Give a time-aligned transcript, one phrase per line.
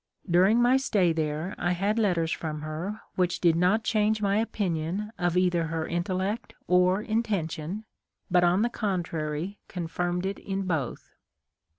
[0.27, 5.13] During my stay there I had letters from her which did not change my opinion
[5.19, 7.85] of either her intellect or intention,
[8.31, 11.13] but on the contrary confirmed it in both.